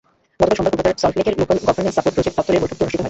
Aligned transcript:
গতকাল 0.39 0.55
সোমবার 0.57 0.73
কলকাতার 0.75 1.01
সল্টলেকের 1.03 1.35
লোকাল 1.41 1.57
গভর্নেন্স 1.67 1.95
সাপোর্ট 1.97 2.15
প্রজেক্ট 2.15 2.37
দপ্তরে 2.37 2.59
বৈঠকটি 2.61 2.81
অনুষ্ঠিত 2.83 2.93
হয়। 2.97 2.99